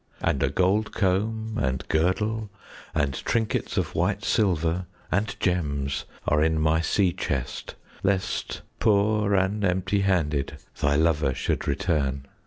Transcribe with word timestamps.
5 0.21 0.29
And 0.31 0.41
a 0.41 0.49
gold 0.49 0.93
comb, 0.93 1.59
and 1.61 1.87
girdle, 1.87 2.49
And 2.95 3.13
trinkets 3.23 3.77
of 3.77 3.93
white 3.93 4.23
silver, 4.25 4.87
And 5.11 5.35
gems 5.39 6.05
are 6.27 6.41
in 6.43 6.59
my 6.59 6.81
sea 6.81 7.13
chest, 7.13 7.75
Lest 8.01 8.63
poor 8.79 9.35
and 9.35 9.63
empty 9.63 9.99
handed 9.99 10.57
Thy 10.79 10.95
lover 10.95 11.35
should 11.35 11.67
return. 11.67 12.25